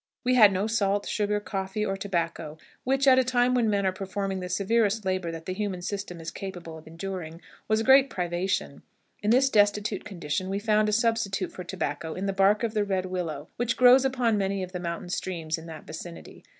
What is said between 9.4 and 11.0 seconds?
destitute condition we found a